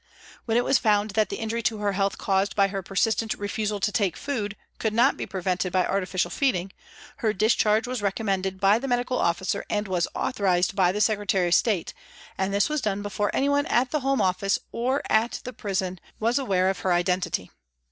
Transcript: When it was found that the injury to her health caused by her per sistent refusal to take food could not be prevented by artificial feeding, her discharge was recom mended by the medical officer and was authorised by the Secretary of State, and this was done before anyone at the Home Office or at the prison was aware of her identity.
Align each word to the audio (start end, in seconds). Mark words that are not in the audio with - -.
When 0.45 0.57
it 0.57 0.63
was 0.65 0.79
found 0.79 1.11
that 1.11 1.29
the 1.29 1.35
injury 1.35 1.61
to 1.61 1.77
her 1.77 1.91
health 1.91 2.17
caused 2.17 2.55
by 2.55 2.69
her 2.69 2.81
per 2.81 2.95
sistent 2.95 3.37
refusal 3.37 3.79
to 3.81 3.91
take 3.91 4.17
food 4.17 4.55
could 4.79 4.95
not 4.95 5.15
be 5.15 5.27
prevented 5.27 5.71
by 5.71 5.85
artificial 5.85 6.31
feeding, 6.31 6.71
her 7.17 7.33
discharge 7.33 7.85
was 7.85 8.01
recom 8.01 8.25
mended 8.25 8.59
by 8.59 8.79
the 8.79 8.87
medical 8.87 9.19
officer 9.19 9.63
and 9.69 9.87
was 9.87 10.07
authorised 10.15 10.75
by 10.75 10.91
the 10.91 11.01
Secretary 11.01 11.49
of 11.49 11.53
State, 11.53 11.93
and 12.35 12.51
this 12.51 12.67
was 12.67 12.81
done 12.81 13.03
before 13.03 13.29
anyone 13.31 13.67
at 13.67 13.91
the 13.91 13.99
Home 13.99 14.21
Office 14.21 14.57
or 14.71 15.03
at 15.07 15.39
the 15.43 15.53
prison 15.53 15.99
was 16.19 16.39
aware 16.39 16.71
of 16.71 16.79
her 16.79 16.91
identity. 16.91 17.51